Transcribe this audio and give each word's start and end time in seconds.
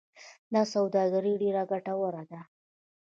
دا 0.53 0.61
سوداګري 0.73 1.33
ډیره 1.41 1.63
ګټوره 1.71 2.23
ده. 2.31 2.41